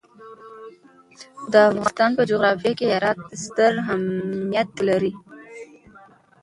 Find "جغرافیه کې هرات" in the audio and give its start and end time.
2.29-3.19